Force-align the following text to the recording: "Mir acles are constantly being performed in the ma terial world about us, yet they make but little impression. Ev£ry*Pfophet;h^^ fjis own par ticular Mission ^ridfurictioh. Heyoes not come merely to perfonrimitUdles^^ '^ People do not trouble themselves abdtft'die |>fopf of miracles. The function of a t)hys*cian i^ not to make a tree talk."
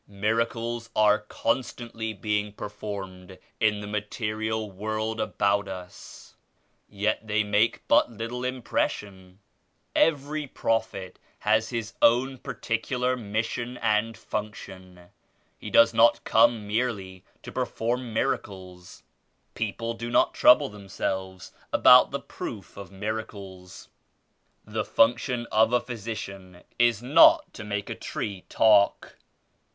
"Mir 0.07 0.43
acles 0.43 0.89
are 0.95 1.19
constantly 1.29 2.11
being 2.11 2.53
performed 2.53 3.37
in 3.59 3.81
the 3.81 3.85
ma 3.85 3.99
terial 3.99 4.67
world 4.73 5.21
about 5.21 5.67
us, 5.67 6.33
yet 6.89 7.27
they 7.27 7.43
make 7.43 7.87
but 7.87 8.09
little 8.11 8.43
impression. 8.43 9.37
Ev£ry*Pfophet;h^^ 9.95 11.13
fjis 11.43 11.93
own 12.01 12.39
par 12.39 12.55
ticular 12.55 13.15
Mission 13.15 13.77
^ridfurictioh. 13.79 15.09
Heyoes 15.61 15.93
not 15.93 16.23
come 16.23 16.65
merely 16.67 17.23
to 17.43 17.51
perfonrimitUdles^^ 17.51 18.41
'^ 18.79 19.01
People 19.53 19.93
do 19.93 20.09
not 20.09 20.33
trouble 20.33 20.69
themselves 20.69 21.51
abdtft'die 21.71 22.25
|>fopf 22.25 22.75
of 22.75 22.91
miracles. 22.91 23.87
The 24.65 24.83
function 24.83 25.45
of 25.51 25.71
a 25.71 25.79
t)hys*cian 25.79 26.63
i^ 26.79 27.01
not 27.03 27.53
to 27.53 27.63
make 27.63 27.91
a 27.91 27.93
tree 27.93 28.45
talk." 28.49 29.19